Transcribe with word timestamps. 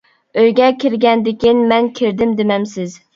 —ئۆيگە 0.43 0.69
كىرگەندىكىن، 0.83 1.61
مەن 1.73 1.91
كىردىم 2.01 2.33
دېمەمسىز. 2.41 2.97